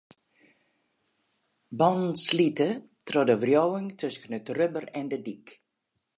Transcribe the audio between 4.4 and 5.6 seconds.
rubber en de dyk.